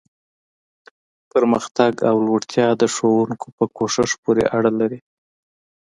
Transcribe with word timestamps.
پرمختګ 1.31 1.93
او 2.09 2.15
لوړتیا 2.25 2.67
د 2.81 2.83
ښوونکو 2.93 3.47
په 3.57 3.63
کوښښ 3.75 4.11
پورې 4.23 4.43
اړه 4.57 4.71
لري. 4.79 4.99